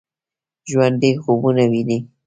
[0.69, 1.97] ژوندي خوبونه ويني